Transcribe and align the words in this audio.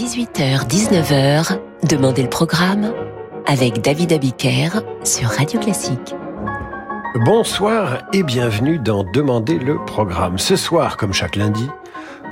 18h-19h, 0.00 1.58
Demandez 1.86 2.22
le 2.22 2.30
programme 2.30 2.90
avec 3.46 3.82
David 3.82 4.14
Abiker 4.14 4.80
sur 5.04 5.28
Radio 5.28 5.60
Classique. 5.60 6.14
Bonsoir 7.26 7.98
et 8.14 8.22
bienvenue 8.22 8.78
dans 8.78 9.04
Demandez 9.04 9.58
le 9.58 9.76
programme. 9.84 10.38
Ce 10.38 10.56
soir, 10.56 10.96
comme 10.96 11.12
chaque 11.12 11.36
lundi, 11.36 11.68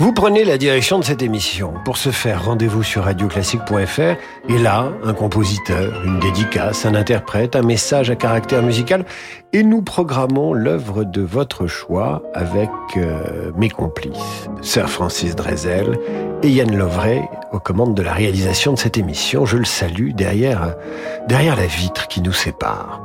vous 0.01 0.15
prenez 0.15 0.45
la 0.45 0.57
direction 0.57 0.99
de 0.99 1.05
cette 1.05 1.21
émission. 1.21 1.75
Pour 1.85 1.99
ce 1.99 2.09
faire, 2.09 2.47
rendez-vous 2.47 2.83
sur 2.83 3.05
radioclassique.fr 3.05 4.01
et 4.49 4.59
là, 4.59 4.91
un 5.05 5.13
compositeur, 5.13 6.03
une 6.07 6.21
dédicace, 6.21 6.87
un 6.87 6.95
interprète, 6.95 7.55
un 7.55 7.63
message 7.63 8.09
à 8.09 8.17
caractère 8.17 8.63
musical 8.63 9.05
et 9.53 9.63
nous 9.63 9.83
programmons 9.83 10.55
l'œuvre 10.55 11.05
de 11.05 11.21
votre 11.21 11.67
choix 11.67 12.23
avec 12.33 12.71
euh, 12.97 13.51
mes 13.57 13.69
complices, 13.69 14.49
Sir 14.63 14.89
Francis 14.89 15.37
Drezel 15.37 15.99
et 16.43 16.49
Yann 16.49 16.75
Lovray 16.75 17.29
aux 17.53 17.59
commandes 17.59 17.95
de 17.95 18.03
la 18.03 18.13
réalisation 18.13 18.73
de 18.73 18.79
cette 18.79 18.99
émission. 18.99 19.47
Je 19.47 19.57
le 19.57 19.65
salue 19.65 20.13
derrière, 20.13 20.75
derrière 21.27 21.57
la 21.57 21.67
vitre 21.67 22.09
qui 22.09 22.21
nous 22.21 22.33
sépare. 22.33 23.03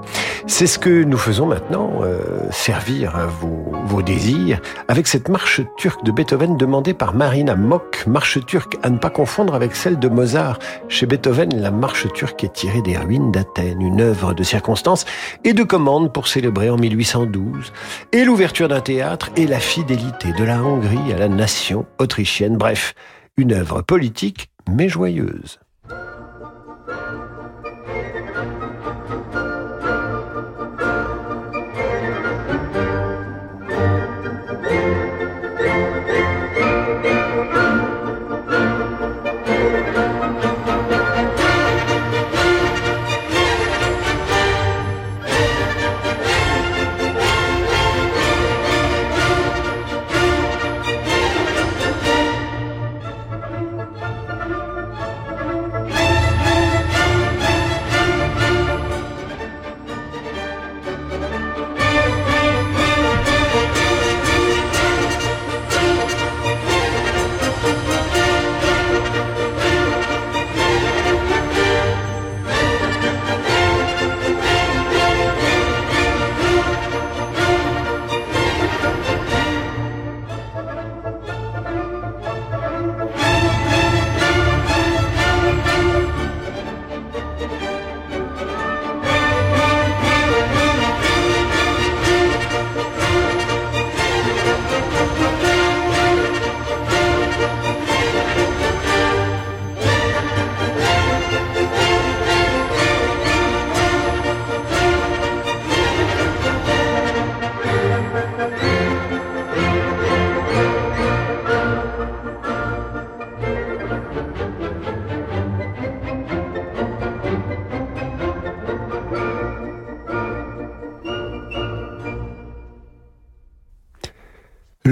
C'est 0.47 0.67
ce 0.67 0.77
que 0.77 1.03
nous 1.03 1.17
faisons 1.17 1.45
maintenant, 1.45 2.02
euh, 2.02 2.19
servir 2.52 3.13
vos, 3.39 3.71
vos 3.85 4.02
désirs 4.02 4.59
avec 4.88 5.07
cette 5.07 5.29
marche 5.29 5.61
turque 5.77 6.03
de 6.03 6.11
Beethoven 6.11 6.57
demandée 6.57 6.93
par 6.93 7.13
Marina 7.13 7.55
Mock, 7.55 8.03
marche 8.07 8.45
turque 8.45 8.77
à 8.83 8.89
ne 8.89 8.97
pas 8.97 9.09
confondre 9.09 9.55
avec 9.55 9.75
celle 9.75 9.99
de 9.99 10.09
Mozart. 10.09 10.59
Chez 10.89 11.05
Beethoven, 11.05 11.59
la 11.61 11.71
marche 11.71 12.11
turque 12.13 12.44
est 12.44 12.53
tirée 12.53 12.81
des 12.81 12.97
ruines 12.97 13.31
d'Athènes, 13.31 13.81
une 13.81 14.02
œuvre 14.02 14.33
de 14.33 14.44
circonstance 14.44 15.05
et 15.44 15.53
de 15.53 15.63
commande 15.63 16.11
pour 16.11 16.27
célébré 16.27 16.69
en 16.69 16.77
1812, 16.77 17.71
et 18.11 18.23
l'ouverture 18.23 18.67
d'un 18.67 18.81
théâtre 18.81 19.30
et 19.35 19.47
la 19.47 19.59
fidélité 19.59 20.31
de 20.38 20.44
la 20.44 20.61
Hongrie 20.61 21.13
à 21.13 21.17
la 21.17 21.30
nation 21.30 21.85
autrichienne. 21.99 22.57
Bref, 22.57 22.94
une 23.37 23.53
œuvre 23.53 23.81
politique 23.81 24.51
mais 24.69 24.89
joyeuse. 24.89 25.59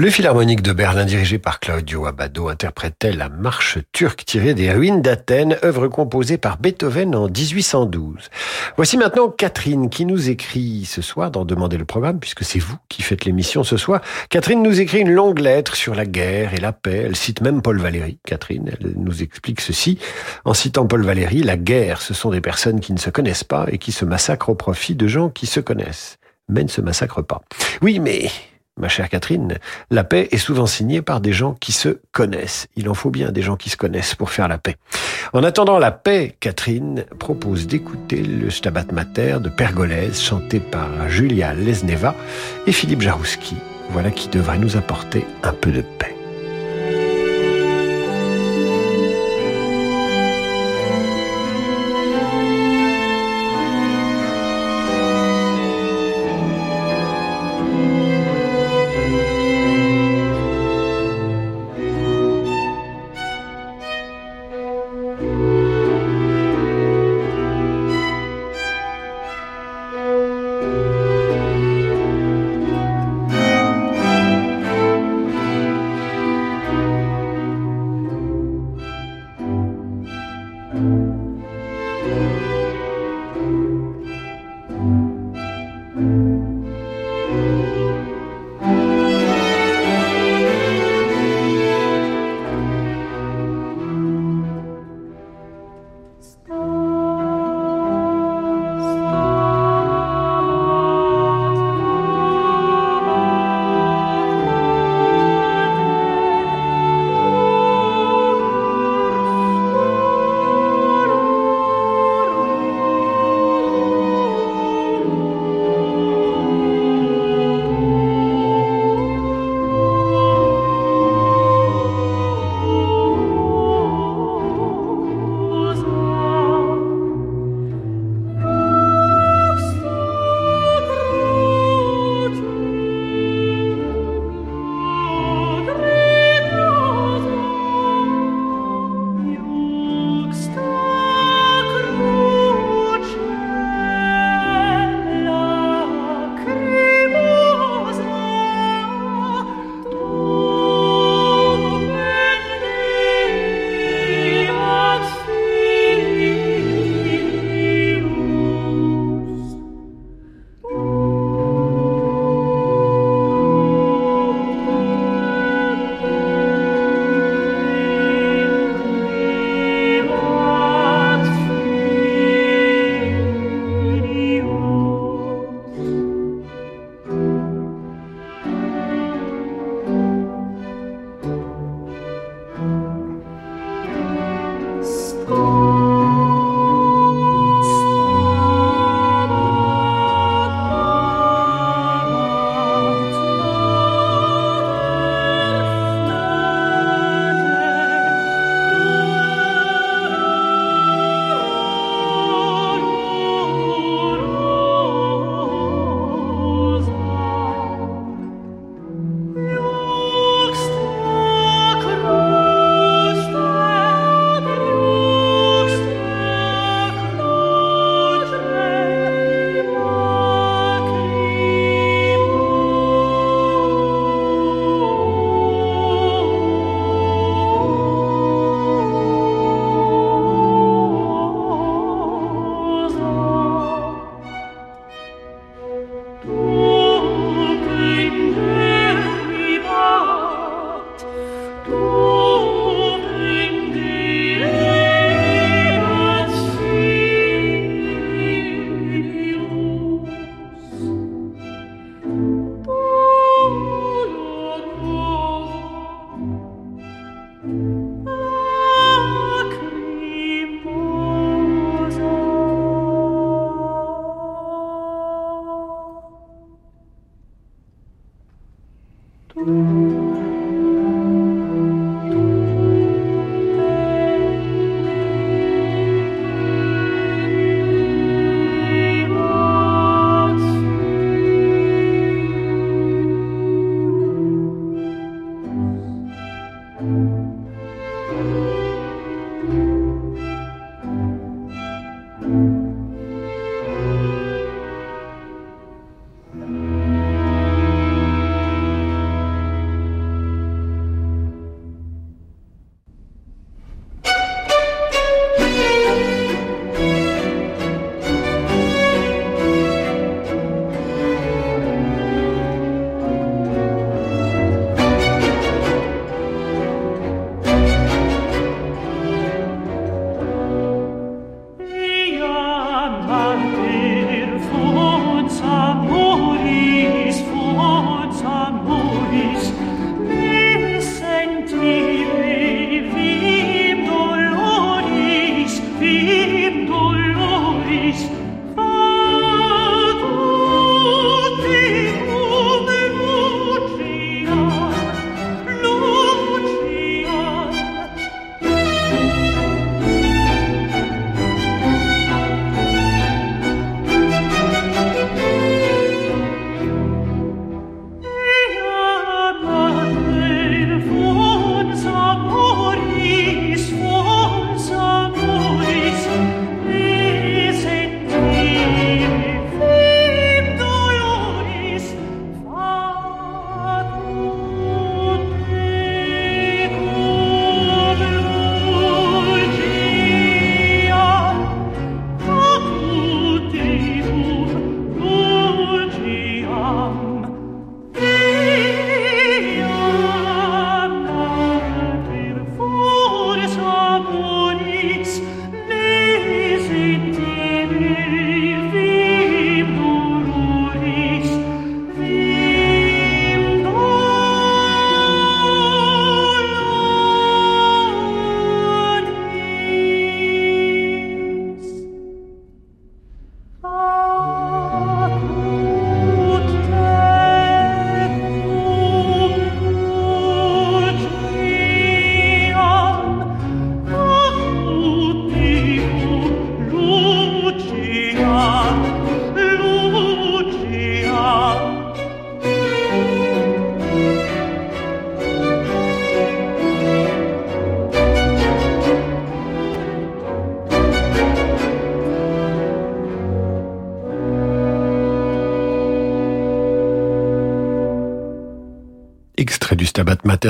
Le 0.02 0.10
Philharmonique 0.10 0.62
de 0.62 0.72
Berlin, 0.72 1.04
dirigé 1.04 1.38
par 1.38 1.60
Claudio 1.60 2.06
Abbado, 2.06 2.48
interprétait 2.48 3.12
la 3.12 3.28
marche 3.28 3.78
turque 3.92 4.24
tirée 4.24 4.52
des 4.52 4.72
ruines 4.72 5.00
d'Athènes, 5.00 5.56
œuvre 5.62 5.86
composée 5.86 6.38
par 6.38 6.58
Beethoven 6.58 7.14
en 7.14 7.28
1812. 7.28 8.28
Voici 8.74 8.96
maintenant 8.96 9.28
Catherine 9.28 9.90
qui 9.90 10.04
nous 10.04 10.28
écrit 10.28 10.86
ce 10.86 11.02
soir 11.02 11.30
dans 11.30 11.44
Demander 11.44 11.78
le 11.78 11.84
programme, 11.84 12.18
puisque 12.18 12.42
c'est 12.42 12.58
vous 12.58 12.76
qui 12.88 13.02
faites 13.02 13.24
l'émission 13.24 13.62
ce 13.62 13.76
soir. 13.76 14.00
Catherine 14.28 14.60
nous 14.60 14.80
écrit 14.80 14.98
une 14.98 15.12
longue 15.12 15.38
lettre 15.38 15.76
sur 15.76 15.94
la 15.94 16.04
guerre 16.04 16.52
et 16.52 16.60
la 16.60 16.72
paix. 16.72 17.04
Elle 17.06 17.14
cite 17.14 17.40
même 17.40 17.62
Paul 17.62 17.80
Valéry. 17.80 18.18
Catherine, 18.26 18.72
elle 18.72 18.94
nous 18.96 19.22
explique 19.22 19.60
ceci. 19.60 20.00
En 20.44 20.52
citant 20.52 20.84
Paul 20.84 21.04
Valéry, 21.04 21.44
la 21.44 21.56
guerre, 21.56 22.02
ce 22.02 22.12
sont 22.12 22.30
des 22.30 22.40
personnes 22.40 22.80
qui 22.80 22.92
ne 22.92 22.98
se 22.98 23.10
connaissent 23.10 23.44
pas 23.44 23.66
et 23.70 23.78
qui 23.78 23.92
se 23.92 24.04
massacrent 24.04 24.48
au 24.48 24.56
profit 24.56 24.96
de 24.96 25.06
gens 25.06 25.28
qui 25.28 25.46
se 25.46 25.60
connaissent, 25.60 26.18
mais 26.48 26.64
ne 26.64 26.68
se 26.68 26.80
massacrent 26.80 27.24
pas. 27.24 27.40
Oui, 27.82 28.00
mais 28.00 28.32
ma 28.78 28.88
chère 28.88 29.08
Catherine, 29.08 29.58
la 29.90 30.04
paix 30.04 30.28
est 30.30 30.38
souvent 30.38 30.66
signée 30.66 31.02
par 31.02 31.20
des 31.20 31.32
gens 31.32 31.54
qui 31.54 31.72
se 31.72 32.00
connaissent. 32.12 32.66
Il 32.76 32.88
en 32.88 32.94
faut 32.94 33.10
bien 33.10 33.30
des 33.30 33.42
gens 33.42 33.56
qui 33.56 33.70
se 33.70 33.76
connaissent 33.76 34.14
pour 34.14 34.30
faire 34.30 34.48
la 34.48 34.58
paix. 34.58 34.76
En 35.32 35.44
attendant 35.44 35.78
la 35.78 35.90
paix, 35.90 36.36
Catherine 36.40 37.04
propose 37.18 37.66
d'écouter 37.66 38.22
le 38.22 38.50
Stabat 38.50 38.86
Mater 38.92 39.38
de 39.40 39.48
Pergolèse, 39.48 40.20
chanté 40.20 40.60
par 40.60 41.08
Julia 41.08 41.54
Lesneva 41.54 42.14
et 42.66 42.72
Philippe 42.72 43.02
Jarouski. 43.02 43.56
Voilà 43.90 44.10
qui 44.10 44.28
devrait 44.28 44.58
nous 44.58 44.76
apporter 44.76 45.26
un 45.42 45.52
peu 45.52 45.70
de 45.70 45.82
paix. 45.82 46.21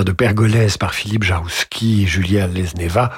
De 0.01 0.13
Pergolèse 0.13 0.79
par 0.79 0.95
Philippe 0.95 1.23
Jarouski 1.23 2.05
et 2.05 2.07
Julia 2.07 2.47
Lesneva, 2.47 3.13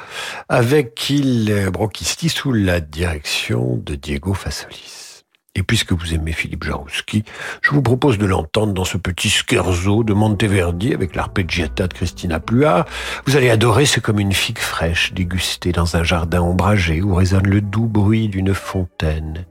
avec 0.49 1.09
Il 1.09 1.71
Brochisti 1.73 2.28
sous 2.28 2.52
la 2.52 2.81
direction 2.81 3.76
de 3.76 3.95
Diego 3.95 4.35
Fassolis. 4.35 5.23
Et 5.54 5.62
puisque 5.62 5.93
vous 5.93 6.14
aimez 6.14 6.33
Philippe 6.33 6.64
Jarouski, 6.64 7.23
je 7.62 7.71
vous 7.71 7.81
propose 7.81 8.19
de 8.19 8.26
l'entendre 8.26 8.75
dans 8.75 8.85
ce 8.85 8.97
petit 8.97 9.31
scherzo 9.31 10.02
de 10.02 10.14
Monteverdi 10.14 10.93
avec 10.93 11.14
l'arpeggiata 11.14 11.87
de 11.87 11.95
Christina 11.95 12.40
Pluart. 12.40 12.87
Vous 13.25 13.37
allez 13.37 13.50
adorer, 13.50 13.87
c'est 13.87 14.00
comme 14.00 14.19
une 14.19 14.33
figue 14.33 14.59
fraîche 14.59 15.12
dégustée 15.12 15.71
dans 15.71 15.97
un 15.97 16.02
jardin 16.02 16.43
ombragé 16.43 17.02
où 17.02 17.14
résonne 17.14 17.47
le 17.47 17.61
doux 17.61 17.87
bruit 17.87 18.26
d'une 18.26 18.52
fontaine. 18.52 19.45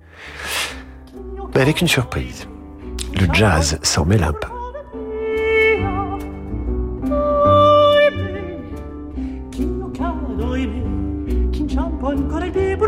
Mais 1.56 1.62
avec 1.62 1.80
une 1.80 1.88
surprise. 1.88 2.50
Le 3.18 3.34
jazz 3.34 3.80
s'en 3.82 4.04
mêle 4.04 4.24
un 4.24 4.34
peu. 4.34 4.63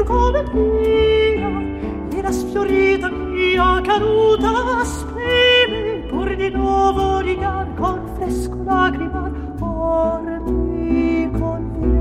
Come 0.05 0.43
mia 0.53 2.17
e 2.17 2.21
la 2.21 2.31
sfiorita 2.31 3.09
mia 3.09 3.81
caduta 3.81 4.83
spreme 4.83 6.05
pur 6.07 6.35
di 6.35 6.49
nuovo 6.49 7.19
rigar 7.19 7.67
con 7.75 8.01
fresco 8.15 8.63
lagrimar 8.63 9.31
or 9.59 10.21
mi 10.41 11.29
convieni 11.31 11.99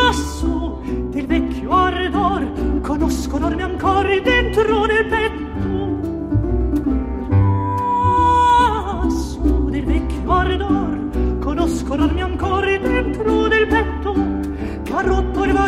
lassù 0.00 0.80
del 1.10 1.26
vecchio 1.26 1.70
ardor 1.72 2.80
conosco 2.82 3.38
dorme 3.38 3.62
ancora 3.62 4.18
dentro 4.20 4.89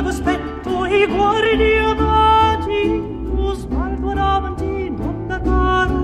nuovo 0.03 0.09
aspetto 0.09 0.85
i 0.87 1.07
guardi 1.07 1.77
amati 1.77 3.03
tu 3.25 3.55
sbaldo 3.55 4.13
davanti 4.13 4.91
non 4.91 5.27
da 5.29 5.41
caro 5.41 6.01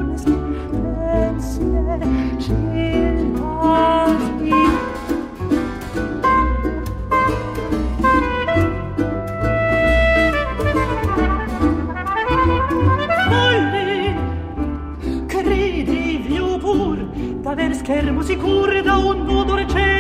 più 16.27 16.59
pur 16.59 16.97
d'aver 17.43 17.75
schermo 17.75 18.23
sicuro 18.23 18.81
da 18.83 18.97
un 18.97 19.29
odore 19.29 19.65
c'è 19.65 19.98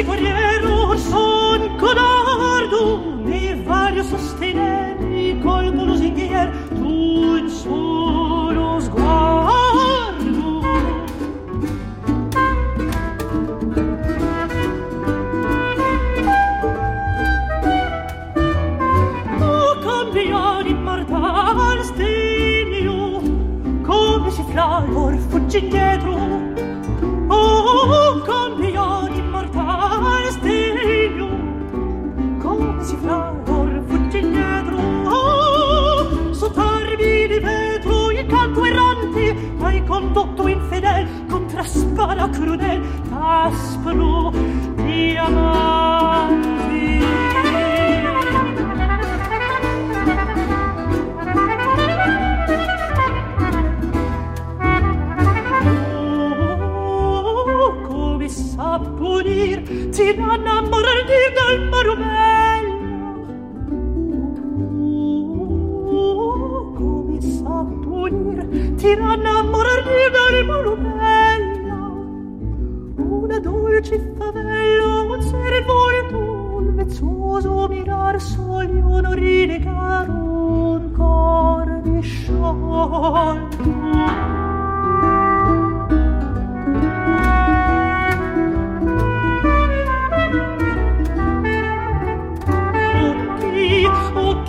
si 0.00 0.06
può 0.06 0.39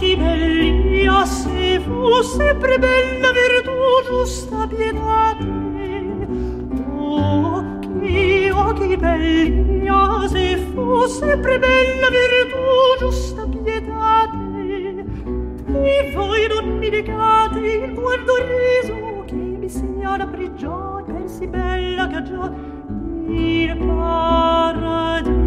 occhi 0.01 0.15
belli, 0.15 1.05
ah, 1.05 1.25
se 1.25 1.79
fu 1.79 2.21
sempre 2.23 2.79
bella 2.79 3.31
virtù 3.31 3.71
giusta 4.09 4.65
pietate. 4.65 5.45
Occhi, 6.97 8.49
occhi 8.49 8.97
belli, 8.97 9.87
ah, 9.87 10.27
se 10.27 10.57
fu 10.73 11.05
sempre 11.05 11.59
bella 11.59 12.09
virtù 12.09 12.57
giusta 12.99 13.45
pietate. 13.45 15.05
E 15.67 16.11
voi 16.15 16.47
non 16.47 16.77
mi 16.79 16.89
negate 16.89 17.59
il 17.59 17.93
guardo 17.93 18.33
riso 18.37 19.23
che 19.27 19.35
mi 19.35 19.69
sia 19.69 20.17
la 20.17 20.25
prigione, 20.25 21.03
pensi 21.05 21.45
bella 21.45 22.07
già 22.07 22.51
il 23.27 23.77
paradiso. 23.77 25.40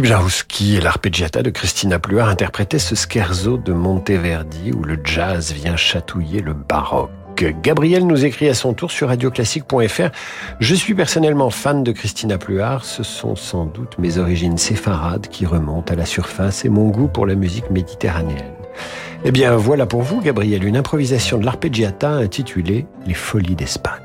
Et 0.00 0.80
l'arpeggiata 0.80 1.42
de 1.42 1.50
Christina 1.50 1.98
Pluart 1.98 2.28
interprétaient 2.28 2.78
ce 2.78 2.94
scherzo 2.94 3.56
de 3.56 3.72
Monteverdi 3.72 4.70
où 4.70 4.84
le 4.84 4.96
jazz 5.02 5.52
vient 5.52 5.74
chatouiller 5.74 6.40
le 6.40 6.52
baroque. 6.52 7.10
Gabriel 7.62 8.06
nous 8.06 8.24
écrit 8.24 8.48
à 8.48 8.54
son 8.54 8.74
tour 8.74 8.92
sur 8.92 9.08
radioclassique.fr 9.08 10.10
Je 10.60 10.74
suis 10.76 10.94
personnellement 10.94 11.50
fan 11.50 11.82
de 11.82 11.90
Christina 11.90 12.38
Pluart. 12.38 12.84
Ce 12.84 13.02
sont 13.02 13.34
sans 13.34 13.66
doute 13.66 13.98
mes 13.98 14.18
origines 14.18 14.56
séfarades 14.56 15.26
qui 15.26 15.46
remontent 15.46 15.92
à 15.92 15.96
la 15.96 16.06
surface 16.06 16.64
et 16.64 16.68
mon 16.68 16.90
goût 16.90 17.08
pour 17.08 17.26
la 17.26 17.34
musique 17.34 17.68
méditerranéenne. 17.70 18.54
Eh 19.24 19.32
bien, 19.32 19.56
voilà 19.56 19.86
pour 19.86 20.02
vous, 20.02 20.20
Gabriel, 20.20 20.62
une 20.62 20.76
improvisation 20.76 21.38
de 21.38 21.44
l'arpeggiata 21.44 22.10
intitulée 22.10 22.86
Les 23.04 23.14
Folies 23.14 23.56
d'Espagne. 23.56 24.02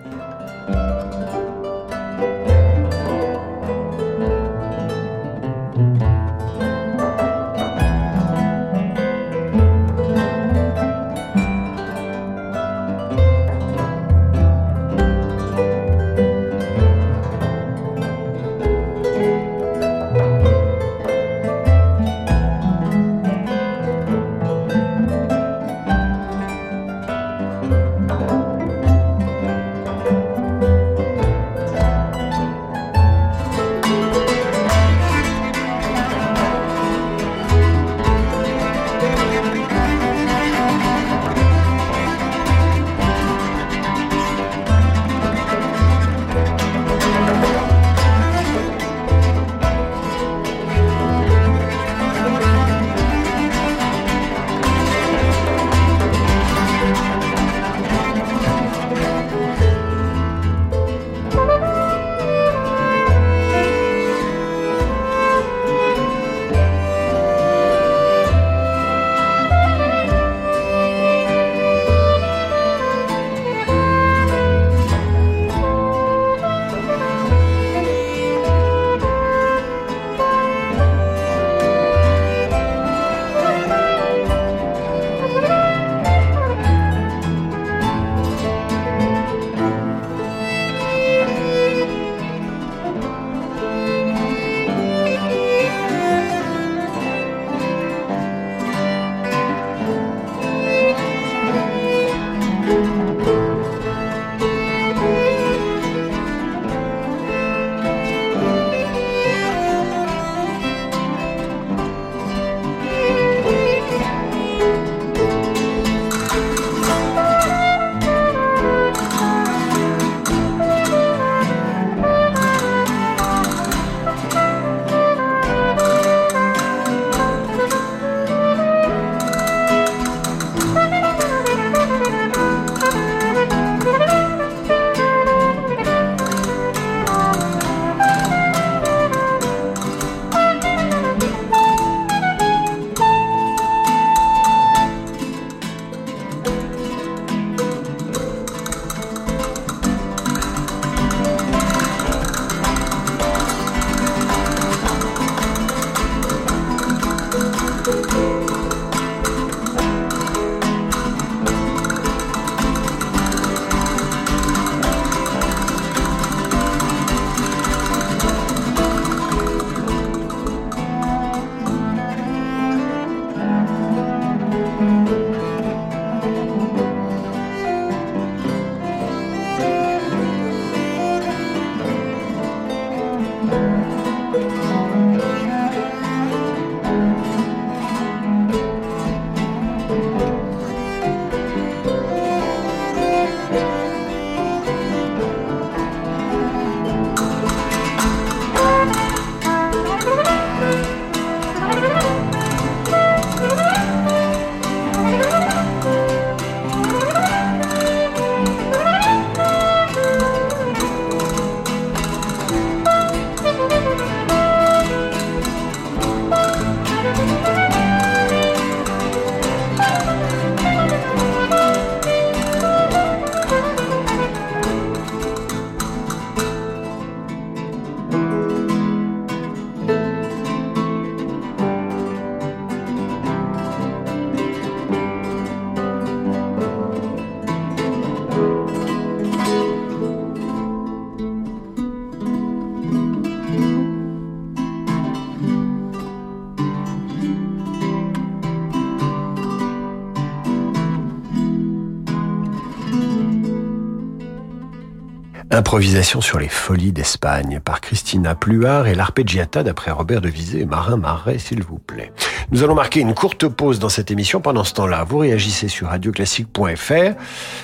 Improvisation 255.53 256.19
sur 256.19 256.39
les 256.39 256.49
folies 256.49 256.91
d'Espagne 256.91 257.59
par 257.63 257.79
Christina 257.79 258.33
Pluart 258.33 258.87
et 258.87 258.95
l'arpeggiata 258.95 259.61
d'après 259.61 259.91
Robert 259.91 260.19
de 260.19 260.27
Vizé 260.27 260.61
et 260.61 260.65
Marin 260.65 260.97
Marais, 260.97 261.37
s'il 261.37 261.61
vous 261.61 261.77
plaît. 261.77 262.11
Nous 262.51 262.63
allons 262.63 262.73
marquer 262.73 263.01
une 263.01 263.13
courte 263.13 263.47
pause 263.47 263.77
dans 263.77 263.89
cette 263.89 264.09
émission. 264.09 264.41
Pendant 264.41 264.63
ce 264.63 264.73
temps-là, 264.73 265.03
vous 265.03 265.19
réagissez 265.19 265.67
sur 265.67 265.89
radioclassique.fr. 265.89 267.13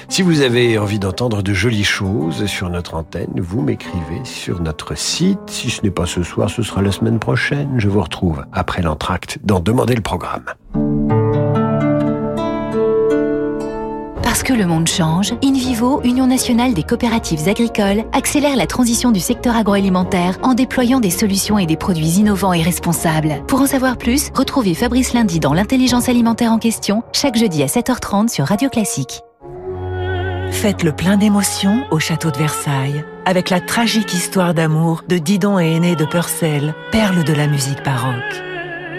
Si 0.08 0.22
vous 0.22 0.42
avez 0.42 0.78
envie 0.78 1.00
d'entendre 1.00 1.42
de 1.42 1.54
jolies 1.54 1.84
choses 1.84 2.46
sur 2.46 2.70
notre 2.70 2.94
antenne, 2.94 3.34
vous 3.38 3.62
m'écrivez 3.64 4.24
sur 4.24 4.62
notre 4.62 4.96
site. 4.96 5.40
Si 5.48 5.72
ce 5.72 5.82
n'est 5.82 5.90
pas 5.90 6.06
ce 6.06 6.22
soir, 6.22 6.48
ce 6.52 6.62
sera 6.62 6.84
la 6.84 6.92
semaine 6.92 7.18
prochaine. 7.18 7.74
Je 7.78 7.88
vous 7.88 8.02
retrouve 8.02 8.46
après 8.54 8.84
l'entracte 8.84 9.40
dans 9.44 9.60
Demander 9.60 9.96
le 9.96 10.02
programme. 10.02 10.46
Parce 14.40 14.54
que 14.54 14.58
le 14.58 14.68
monde 14.68 14.88
change, 14.88 15.34
InVivo, 15.44 16.00
Union 16.06 16.26
nationale 16.26 16.74
des 16.74 16.84
coopératives 16.84 17.50
agricoles, 17.50 18.06
accélère 18.14 18.56
la 18.56 18.68
transition 18.68 19.12
du 19.12 19.20
secteur 19.20 19.58
agroalimentaire 19.58 20.38
en 20.44 20.54
déployant 20.54 21.02
des 21.02 21.10
solutions 21.10 21.60
et 21.60 21.66
des 21.66 21.76
produits 21.76 22.20
innovants 22.20 22.54
et 22.54 22.62
responsables. 22.62 23.44
Pour 23.50 23.60
en 23.60 23.66
savoir 23.66 23.98
plus, 23.98 24.30
retrouvez 24.34 24.76
Fabrice 24.76 25.12
Lundi 25.12 25.42
dans 25.42 25.54
l'intelligence 25.54 26.08
alimentaire 26.08 26.54
en 26.54 26.58
question, 26.58 27.04
chaque 27.12 27.36
jeudi 27.36 27.64
à 27.64 27.66
7h30 27.66 28.30
sur 28.30 28.46
Radio 28.46 28.70
Classique. 28.70 29.24
Faites 30.52 30.84
le 30.84 30.94
plein 30.94 31.18
d'émotions 31.18 31.84
au 31.92 32.00
château 32.00 32.32
de 32.32 32.38
Versailles, 32.38 33.04
avec 33.26 33.50
la 33.50 33.60
tragique 33.60 34.14
histoire 34.14 34.54
d'amour 34.54 35.04
de 35.06 35.18
Didon 35.18 35.60
et 35.60 35.74
Aîné 35.74 35.98
de 35.98 36.06
Purcell, 36.06 36.74
perle 36.94 37.26
de 37.26 37.34
la 37.34 37.48
musique 37.48 37.84
baroque. 37.84 38.42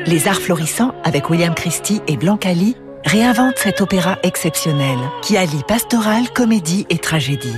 Les 0.06 0.28
Arts 0.28 0.40
Florissants, 0.40 0.94
avec 1.04 1.30
William 1.30 1.54
Christie 1.54 2.00
et 2.08 2.16
Blancali, 2.16 2.76
réinvente 3.04 3.56
cet 3.56 3.80
opéra 3.80 4.18
exceptionnel 4.22 4.98
qui 5.22 5.36
allie 5.36 5.64
pastoral, 5.66 6.30
comédie 6.30 6.86
et 6.90 6.98
tragédie. 6.98 7.56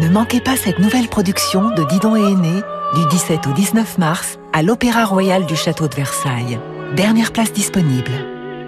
Ne 0.00 0.08
manquez 0.08 0.40
pas 0.40 0.56
cette 0.56 0.78
nouvelle 0.78 1.08
production 1.08 1.70
de 1.70 1.84
Didon 1.84 2.16
et 2.16 2.32
Aîné 2.32 2.62
du 2.94 3.06
17 3.10 3.46
au 3.46 3.52
19 3.52 3.98
mars 3.98 4.38
à 4.52 4.62
l'Opéra 4.62 5.04
Royal 5.04 5.46
du 5.46 5.56
Château 5.56 5.88
de 5.88 5.94
Versailles. 5.94 6.58
Dernière 6.96 7.32
place 7.32 7.52
disponible. 7.52 8.10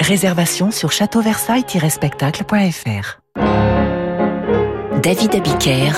Réservation 0.00 0.70
sur 0.70 0.92
châteauversailles-spectacle.fr. 0.92 3.18
David 5.02 5.34
Abiker 5.34 5.92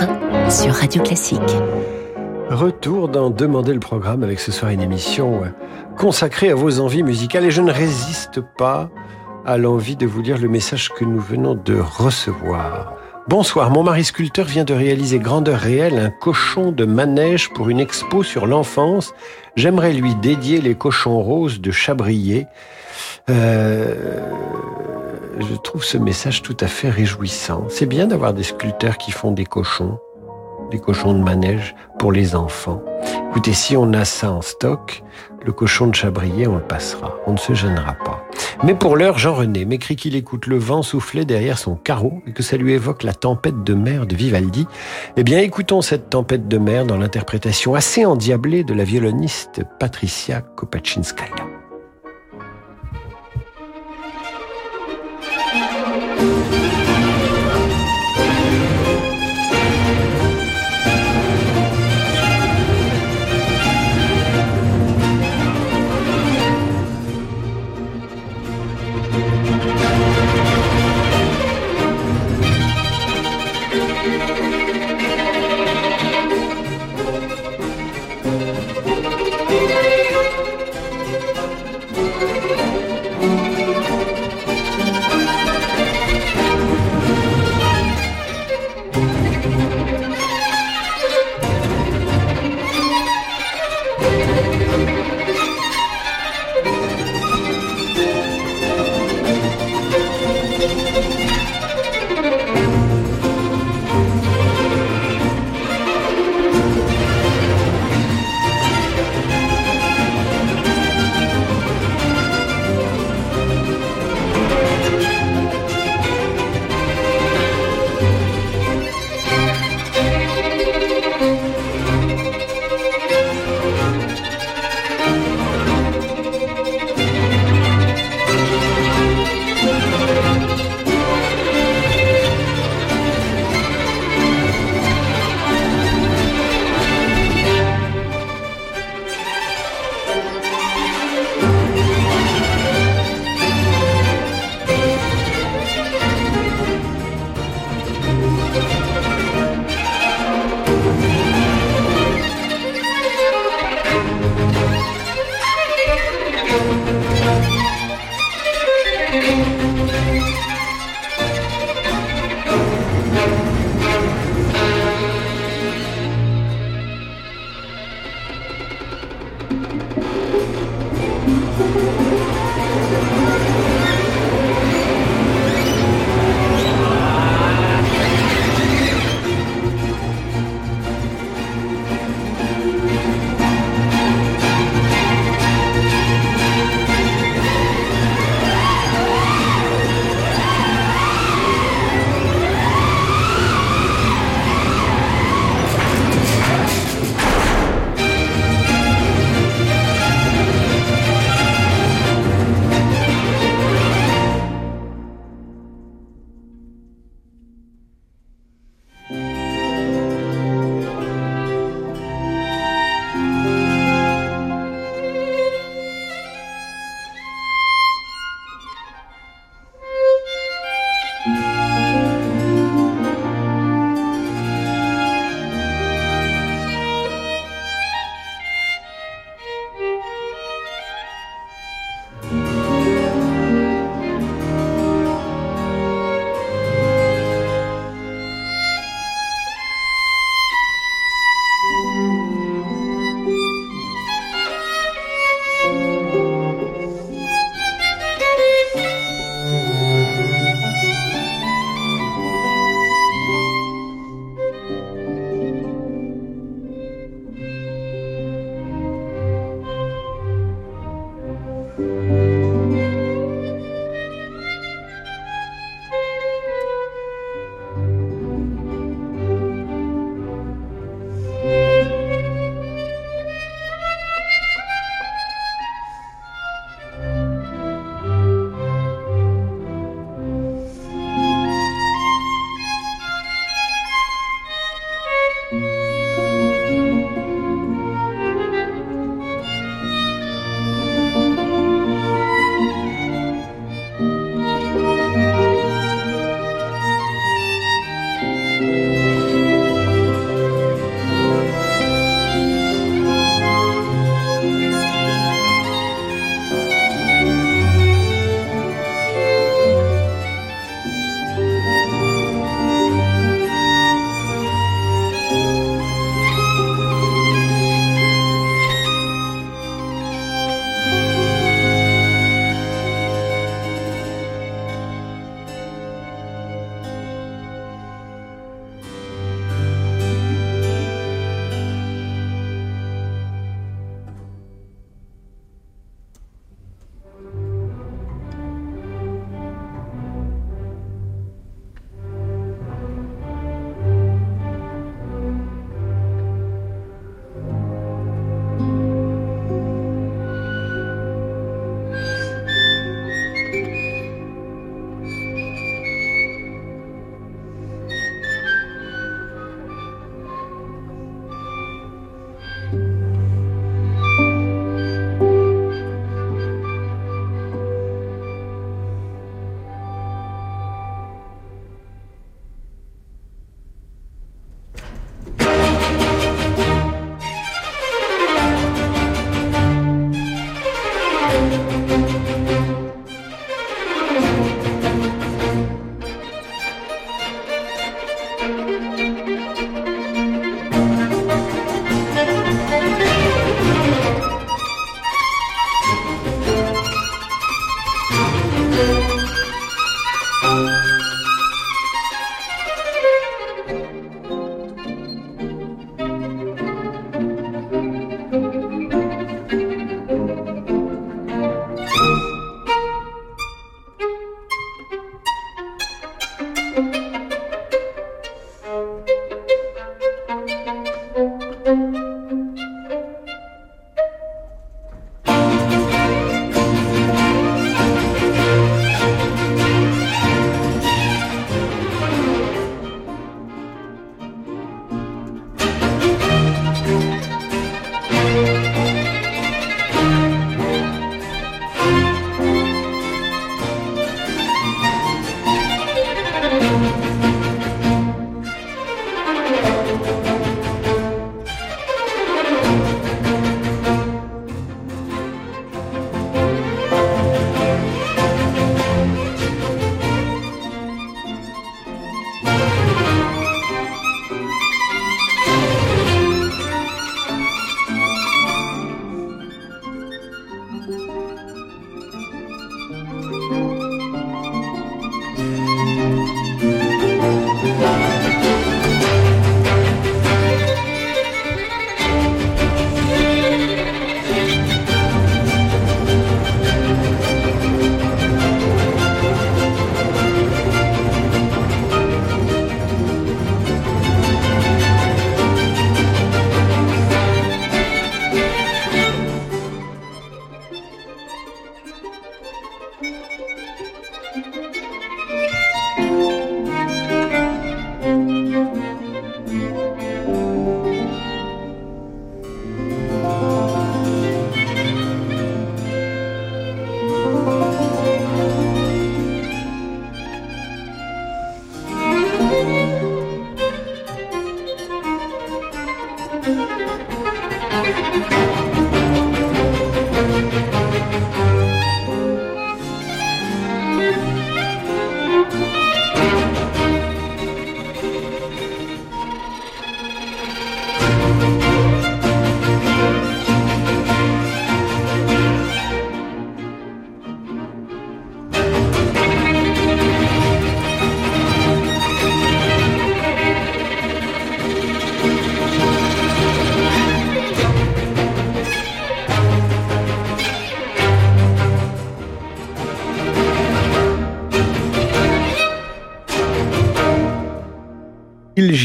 sur 0.48 0.74
Radio 0.74 1.02
Classique. 1.02 1.40
Retour 2.48 3.08
dans 3.08 3.30
Demander 3.30 3.74
le 3.74 3.80
programme 3.80 4.22
avec 4.22 4.38
ce 4.38 4.52
soir 4.52 4.70
une 4.70 4.80
émission 4.80 5.42
consacrée 5.98 6.50
à 6.50 6.54
vos 6.54 6.78
envies 6.80 7.02
musicales 7.02 7.44
et 7.44 7.50
je 7.50 7.60
ne 7.60 7.72
résiste 7.72 8.40
pas 8.56 8.88
à 9.46 9.58
l'envie 9.58 9.96
de 9.96 10.06
vous 10.06 10.22
lire 10.22 10.38
le 10.38 10.48
message 10.48 10.90
que 10.90 11.04
nous 11.04 11.20
venons 11.20 11.54
de 11.54 11.78
recevoir. 11.78 12.94
Bonsoir, 13.26 13.70
mon 13.70 13.82
mari 13.82 14.04
sculpteur 14.04 14.46
vient 14.46 14.64
de 14.64 14.74
réaliser 14.74 15.18
grandeur 15.18 15.58
réelle 15.58 15.98
un 15.98 16.10
cochon 16.10 16.72
de 16.72 16.84
manège 16.84 17.50
pour 17.50 17.70
une 17.70 17.80
expo 17.80 18.22
sur 18.22 18.46
l'enfance. 18.46 19.14
J'aimerais 19.56 19.94
lui 19.94 20.14
dédier 20.16 20.60
les 20.60 20.74
cochons 20.74 21.22
roses 21.22 21.60
de 21.60 21.70
Chabrier. 21.70 22.46
Euh, 23.30 24.20
je 25.40 25.54
trouve 25.56 25.84
ce 25.84 25.96
message 25.96 26.42
tout 26.42 26.56
à 26.60 26.66
fait 26.66 26.90
réjouissant. 26.90 27.64
C'est 27.70 27.86
bien 27.86 28.06
d'avoir 28.06 28.34
des 28.34 28.42
sculpteurs 28.42 28.98
qui 28.98 29.10
font 29.10 29.32
des 29.32 29.46
cochons, 29.46 29.98
les 30.74 30.80
cochons 30.80 31.14
de 31.14 31.22
manège 31.22 31.76
pour 32.00 32.10
les 32.10 32.34
enfants. 32.34 32.82
Écoutez, 33.30 33.52
si 33.52 33.76
on 33.76 33.92
a 33.92 34.04
ça 34.04 34.32
en 34.32 34.42
stock, 34.42 35.04
le 35.44 35.52
cochon 35.52 35.86
de 35.86 35.94
Chabrier, 35.94 36.48
on 36.48 36.56
le 36.56 36.62
passera. 36.62 37.14
On 37.28 37.34
ne 37.34 37.38
se 37.38 37.54
gênera 37.54 37.94
pas. 38.04 38.24
Mais 38.64 38.74
pour 38.74 38.96
l'heure, 38.96 39.16
Jean-René 39.16 39.66
m'écrit 39.66 39.94
qu'il 39.94 40.16
écoute 40.16 40.48
le 40.48 40.58
vent 40.58 40.82
souffler 40.82 41.24
derrière 41.24 41.58
son 41.58 41.76
carreau 41.76 42.22
et 42.26 42.32
que 42.32 42.42
ça 42.42 42.56
lui 42.56 42.72
évoque 42.72 43.04
la 43.04 43.14
tempête 43.14 43.62
de 43.62 43.74
mer 43.74 44.06
de 44.06 44.16
Vivaldi. 44.16 44.66
Eh 45.16 45.22
bien, 45.22 45.38
écoutons 45.38 45.80
cette 45.80 46.10
tempête 46.10 46.48
de 46.48 46.58
mer 46.58 46.86
dans 46.86 46.96
l'interprétation 46.96 47.76
assez 47.76 48.04
endiablée 48.04 48.64
de 48.64 48.74
la 48.74 48.82
violoniste 48.82 49.62
Patricia 49.78 50.40
Kopaczynskaya. 50.40 51.54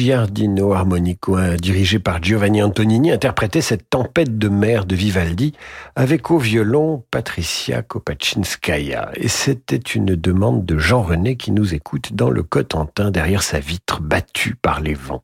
Giardino 0.09 0.73
Armonico, 0.73 1.37
dirigé 1.61 1.99
par 1.99 2.23
Giovanni 2.23 2.63
Antonini, 2.63 3.11
interprétait 3.11 3.61
cette 3.61 3.91
tempête 3.91 4.39
de 4.39 4.49
mer 4.49 4.85
de 4.85 4.95
Vivaldi 4.95 5.53
avec 5.95 6.31
au 6.31 6.39
violon 6.39 7.03
Patricia 7.11 7.83
Kopaczynskaya. 7.83 9.11
Et 9.13 9.27
c'était 9.27 9.75
une 9.75 10.15
demande 10.15 10.65
de 10.65 10.79
Jean 10.79 11.03
René 11.03 11.35
qui 11.35 11.51
nous 11.51 11.75
écoute 11.75 12.13
dans 12.13 12.31
le 12.31 12.41
Cotentin 12.41 13.11
derrière 13.11 13.43
sa 13.43 13.59
vitre 13.59 14.01
battue 14.01 14.55
par 14.55 14.81
les 14.81 14.95
vents. 14.95 15.21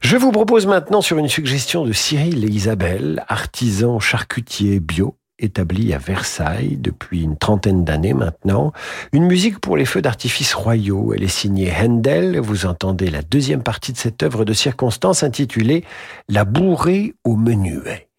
Je 0.00 0.18
vous 0.18 0.30
propose 0.30 0.66
maintenant 0.66 1.00
sur 1.00 1.16
une 1.16 1.30
suggestion 1.30 1.86
de 1.86 1.94
Cyril 1.94 2.44
et 2.44 2.48
Isabelle, 2.48 3.24
artisans 3.28 3.98
charcutiers 3.98 4.78
bio, 4.78 5.16
établi 5.40 5.94
à 5.94 5.98
Versailles 5.98 6.76
depuis 6.76 7.22
une 7.22 7.36
trentaine 7.36 7.84
d'années 7.84 8.14
maintenant. 8.14 8.72
Une 9.12 9.26
musique 9.26 9.58
pour 9.58 9.76
les 9.76 9.84
feux 9.84 10.02
d'artifice 10.02 10.54
royaux. 10.54 11.14
Elle 11.14 11.22
est 11.22 11.28
signée 11.28 11.72
Handel. 11.72 12.38
Vous 12.38 12.66
entendez 12.66 13.10
la 13.10 13.22
deuxième 13.22 13.62
partie 13.62 13.92
de 13.92 13.98
cette 13.98 14.22
œuvre 14.22 14.44
de 14.44 14.52
circonstance 14.52 15.22
intitulée 15.22 15.84
La 16.28 16.44
bourrée 16.44 17.14
au 17.24 17.36
menuet. 17.36 18.09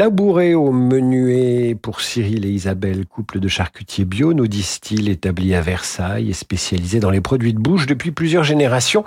Labouré 0.00 0.54
au 0.54 0.72
menuet 0.72 1.74
pour 1.74 2.00
Cyril 2.00 2.46
et 2.46 2.48
Isabelle, 2.48 3.04
couple 3.04 3.38
de 3.38 3.48
charcutiers 3.48 4.06
bio, 4.06 4.32
nous 4.32 4.48
disent-ils, 4.48 5.10
établis 5.10 5.54
à 5.54 5.60
Versailles 5.60 6.30
et 6.30 6.32
spécialisés 6.32 7.00
dans 7.00 7.10
les 7.10 7.20
produits 7.20 7.52
de 7.52 7.58
bouche 7.58 7.84
depuis 7.84 8.10
plusieurs 8.10 8.42
générations, 8.42 9.04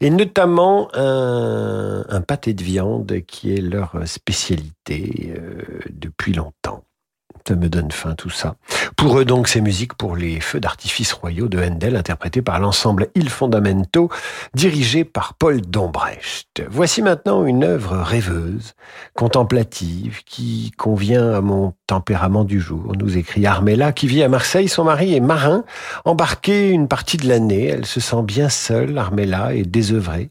et 0.00 0.08
notamment 0.08 0.88
un, 0.94 2.20
pâté 2.20 2.54
de 2.54 2.62
viande 2.62 3.22
qui 3.26 3.54
est 3.54 3.60
leur 3.60 4.06
spécialité 4.06 5.34
euh, 5.36 5.62
depuis 5.90 6.32
longtemps. 6.32 6.85
Me 7.50 7.68
donne 7.68 7.92
faim 7.92 8.14
tout 8.16 8.30
ça. 8.30 8.56
Pour 8.96 9.20
eux 9.20 9.24
donc, 9.24 9.46
ces 9.46 9.60
musiques 9.60 9.94
pour 9.94 10.16
les 10.16 10.40
feux 10.40 10.58
d'artifice 10.58 11.12
royaux 11.12 11.48
de 11.48 11.58
Handel, 11.58 11.94
interprétés 11.94 12.42
par 12.42 12.58
l'ensemble 12.58 13.08
Il 13.14 13.30
Fondamento, 13.30 14.10
dirigé 14.54 15.04
par 15.04 15.34
Paul 15.34 15.60
Dombrecht. 15.60 16.64
Voici 16.68 17.02
maintenant 17.02 17.44
une 17.44 17.62
œuvre 17.62 17.98
rêveuse, 17.98 18.74
contemplative, 19.14 20.24
qui 20.24 20.72
convient 20.76 21.34
à 21.34 21.40
mon 21.40 21.74
tempérament 21.86 22.44
du 22.44 22.60
jour, 22.60 22.94
nous 22.98 23.16
écrit 23.16 23.46
Armella, 23.46 23.92
qui 23.92 24.08
vit 24.08 24.24
à 24.24 24.28
Marseille. 24.28 24.68
Son 24.68 24.84
mari 24.84 25.14
est 25.14 25.20
marin, 25.20 25.64
embarqué 26.04 26.70
une 26.70 26.88
partie 26.88 27.16
de 27.16 27.28
l'année. 27.28 27.66
Elle 27.66 27.86
se 27.86 28.00
sent 28.00 28.22
bien 28.22 28.48
seule, 28.48 28.98
Armella, 28.98 29.54
et 29.54 29.62
désœuvrée 29.62 30.30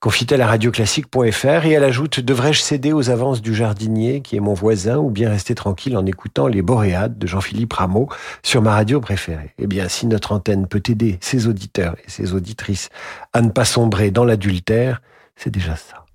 confie-t-elle 0.00 0.42
à 0.42 0.46
radioclassique.fr 0.46 1.66
et 1.66 1.72
elle 1.72 1.84
ajoute 1.84 2.20
Devrais-je 2.20 2.60
céder 2.60 2.92
aux 2.92 3.10
avances 3.10 3.42
du 3.42 3.54
jardinier 3.54 4.20
qui 4.20 4.36
est 4.36 4.40
mon 4.40 4.54
voisin 4.54 4.98
ou 4.98 5.10
bien 5.10 5.30
rester 5.30 5.54
tranquille 5.54 5.96
en 5.96 6.06
écoutant 6.06 6.46
les 6.46 6.62
Boréades 6.62 7.18
de 7.18 7.26
Jean-Philippe 7.26 7.72
Rameau 7.72 8.08
sur 8.42 8.62
ma 8.62 8.72
radio 8.72 9.00
préférée? 9.00 9.54
Eh 9.58 9.66
bien, 9.66 9.88
si 9.88 10.06
notre 10.06 10.32
antenne 10.32 10.66
peut 10.66 10.82
aider 10.88 11.18
ses 11.20 11.46
auditeurs 11.46 11.96
et 12.06 12.10
ses 12.10 12.34
auditrices 12.34 12.88
à 13.32 13.42
ne 13.42 13.50
pas 13.50 13.64
sombrer 13.64 14.10
dans 14.10 14.24
l'adultère, 14.24 15.02
c'est 15.36 15.50
déjà 15.50 15.76
ça. 15.76 16.05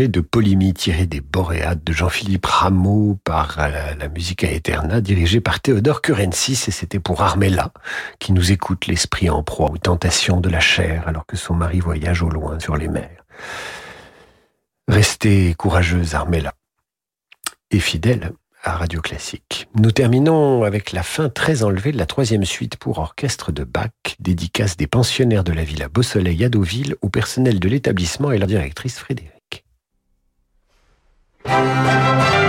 De 0.00 0.20
Polymie 0.20 0.72
tirée 0.72 1.04
des 1.04 1.20
Boréades 1.20 1.84
de 1.84 1.92
Jean-Philippe 1.92 2.46
Rameau 2.46 3.18
par 3.24 3.56
la, 3.58 3.94
la 3.94 4.08
musique 4.08 4.42
Aeterna 4.42 5.02
dirigée 5.02 5.40
par 5.40 5.60
Théodore 5.60 6.00
Curensis 6.00 6.66
et 6.66 6.70
c'était 6.70 6.98
pour 6.98 7.20
Armella 7.20 7.72
qui 8.18 8.32
nous 8.32 8.52
écoute 8.52 8.86
l'esprit 8.86 9.28
en 9.28 9.42
proie 9.42 9.70
aux 9.70 9.76
tentations 9.76 10.40
de 10.40 10.48
la 10.48 10.60
chair 10.60 11.06
alors 11.06 11.26
que 11.26 11.36
son 11.36 11.54
mari 11.54 11.80
voyage 11.80 12.22
au 12.22 12.30
loin 12.30 12.58
sur 12.58 12.76
les 12.76 12.88
mers. 12.88 13.24
Restez 14.88 15.54
courageuse 15.54 16.14
Armella 16.14 16.54
et 17.70 17.78
fidèle 17.78 18.32
à 18.62 18.76
Radio 18.76 19.02
Classique. 19.02 19.68
Nous 19.74 19.92
terminons 19.92 20.64
avec 20.64 20.92
la 20.92 21.02
fin 21.02 21.28
très 21.28 21.64
enlevée 21.64 21.92
de 21.92 21.98
la 21.98 22.06
troisième 22.06 22.46
suite 22.46 22.76
pour 22.76 22.98
orchestre 22.98 23.52
de 23.52 23.64
Bach, 23.64 23.90
dédicace 24.20 24.78
des 24.78 24.86
pensionnaires 24.86 25.44
de 25.44 25.52
la 25.52 25.64
Villa 25.64 25.88
Beausoleil 25.88 26.44
à 26.44 26.48
Deauville 26.48 26.96
au 27.02 27.10
personnel 27.10 27.60
de 27.60 27.68
l'établissement 27.68 28.32
et 28.32 28.38
leur 28.38 28.48
directrice 28.48 28.98
Frédéric. 28.98 29.41
Música 31.44 32.41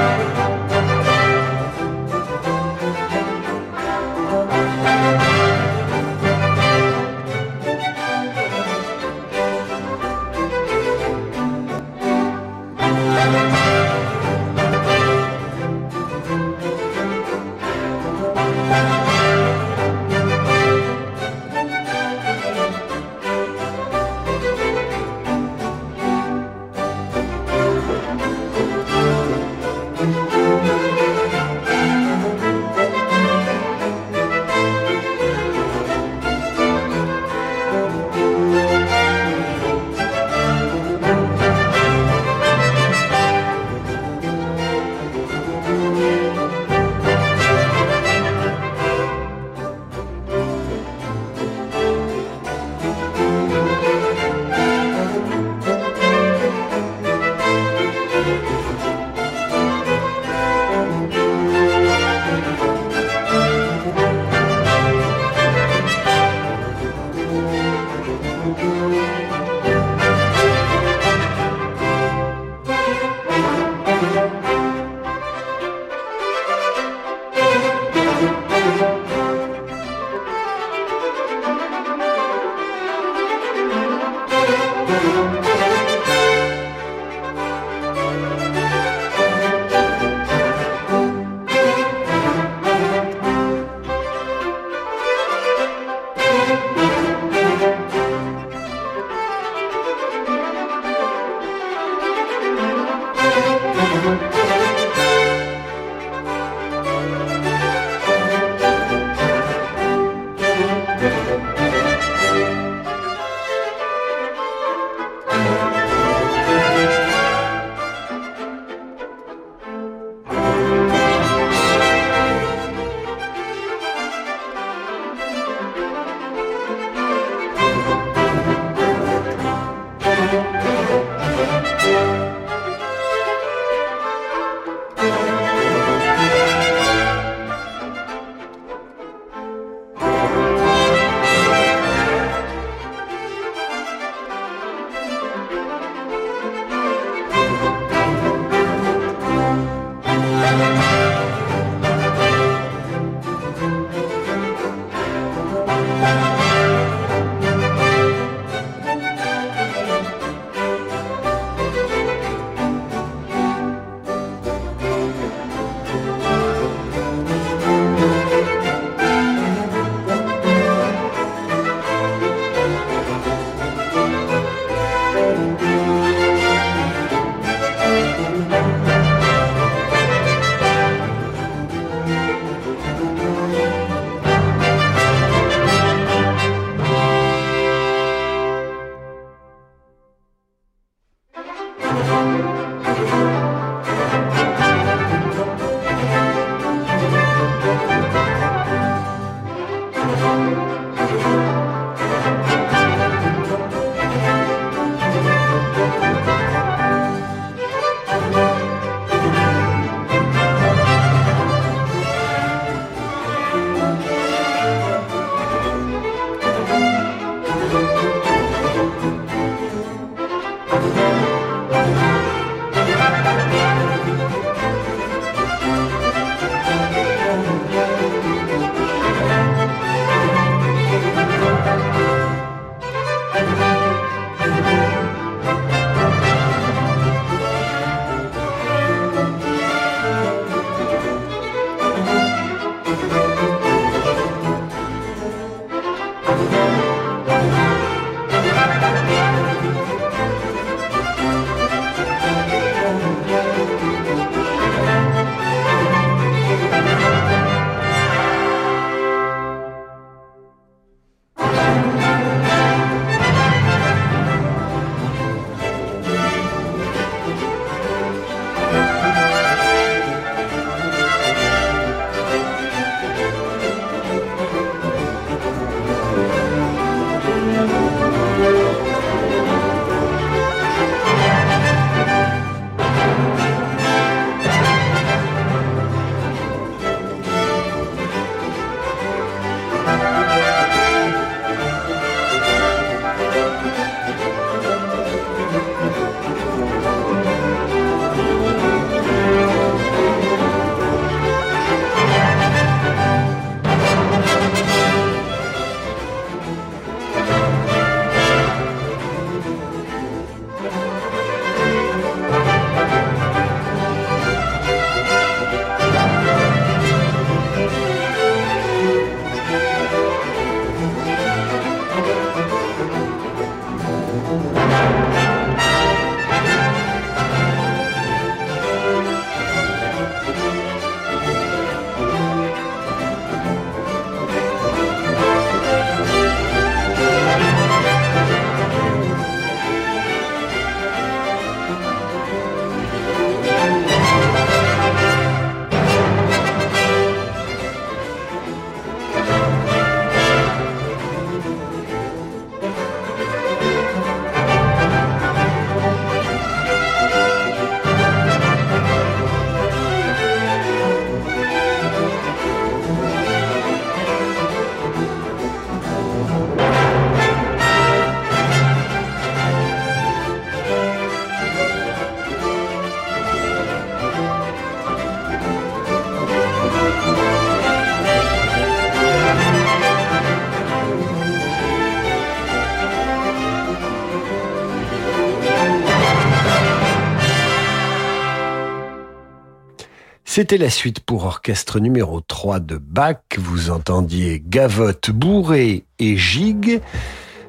C'était 390.35 390.57
la 390.57 390.71
suite 390.71 390.99
pour 390.99 391.25
orchestre 391.25 391.79
numéro 391.79 392.19
3 392.19 392.59
de 392.59 392.77
Bach. 392.77 393.17
Vous 393.37 393.69
entendiez 393.69 394.41
Gavotte, 394.43 395.11
Bourré 395.11 395.85
et 395.99 396.17
Gigue 396.17 396.81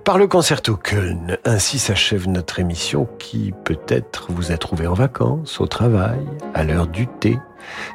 par 0.05 0.19
le 0.19 0.27
concerto 0.27 0.77
Köln. 0.77 1.39
Ainsi 1.47 1.79
s'achève 1.79 2.29
notre 2.29 2.61
émission 2.61 3.09
qui 3.19 3.55
peut-être 3.65 4.31
vous 4.33 4.53
a 4.53 4.59
trouvé 4.59 4.87
en 4.87 4.93
vacances, 4.93 5.63
au 5.63 5.67
travail, 5.67 6.21
à 6.53 6.63
l'heure 6.63 6.87
du 6.87 7.07
thé. 7.07 7.39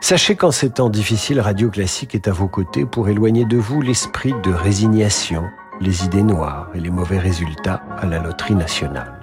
Sachez 0.01 0.35
qu'en 0.35 0.49
ces 0.49 0.71
temps 0.71 0.89
difficiles, 0.89 1.39
Radio 1.39 1.69
Classique 1.69 2.15
est 2.15 2.27
à 2.27 2.31
vos 2.31 2.47
côtés 2.47 2.87
pour 2.87 3.09
éloigner 3.09 3.45
de 3.45 3.57
vous 3.57 3.83
l'esprit 3.83 4.33
de 4.43 4.51
résignation, 4.51 5.43
les 5.79 6.03
idées 6.03 6.23
noires 6.23 6.71
et 6.73 6.79
les 6.79 6.89
mauvais 6.89 7.19
résultats 7.19 7.83
à 7.95 8.07
la 8.07 8.17
loterie 8.17 8.55
nationale. 8.55 9.18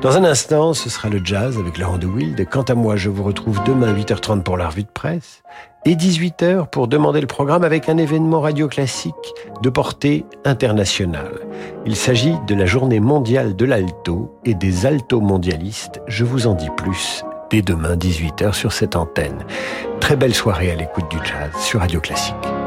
Dans 0.00 0.16
un 0.16 0.24
instant, 0.24 0.74
ce 0.74 0.90
sera 0.90 1.08
le 1.08 1.20
jazz 1.22 1.58
avec 1.58 1.78
Laurent 1.78 1.98
de 1.98 2.06
Wild. 2.06 2.46
Quant 2.48 2.62
à 2.62 2.74
moi, 2.74 2.96
je 2.96 3.08
vous 3.08 3.22
retrouve 3.22 3.62
demain 3.64 3.88
à 3.88 3.92
8h30 3.92 4.42
pour 4.42 4.56
la 4.56 4.68
revue 4.68 4.82
de 4.82 4.88
presse 4.88 5.42
et 5.84 5.94
18h 5.94 6.68
pour 6.68 6.88
demander 6.88 7.20
le 7.20 7.26
programme 7.26 7.64
avec 7.64 7.88
un 7.88 7.96
événement 7.96 8.40
radio 8.40 8.68
classique 8.68 9.14
de 9.62 9.70
portée 9.70 10.24
internationale. 10.44 11.40
Il 11.86 11.96
s'agit 11.96 12.34
de 12.46 12.54
la 12.54 12.66
journée 12.66 13.00
mondiale 13.00 13.56
de 13.56 13.64
l'alto 13.64 14.38
et 14.44 14.54
des 14.54 14.86
alto 14.86 15.20
mondialistes. 15.20 16.00
Je 16.06 16.24
vous 16.24 16.46
en 16.46 16.54
dis 16.54 16.70
plus 16.76 17.24
dès 17.50 17.62
demain 17.62 17.96
18h 17.96 18.54
sur 18.54 18.72
cette 18.72 18.96
antenne. 18.96 19.44
Très 20.00 20.16
belle 20.16 20.34
soirée 20.34 20.70
à 20.70 20.74
l'écoute 20.74 21.10
du 21.10 21.18
jazz 21.18 21.50
sur 21.60 21.80
Radio 21.80 22.00
Classique. 22.00 22.61